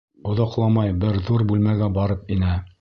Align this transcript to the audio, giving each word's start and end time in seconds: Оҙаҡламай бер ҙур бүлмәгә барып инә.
Оҙаҡламай 0.29 0.95
бер 1.05 1.21
ҙур 1.29 1.45
бүлмәгә 1.53 1.93
барып 2.01 2.37
инә. 2.39 2.61